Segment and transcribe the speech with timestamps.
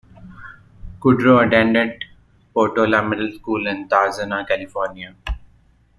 [0.99, 2.05] Kudrow attended
[2.55, 5.15] Portola Middle School in Tarzana, California.